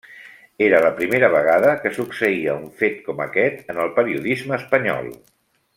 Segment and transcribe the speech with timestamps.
[0.67, 5.13] Era la primera vegada que succeïa un fet com aquest en el periodisme espanyol.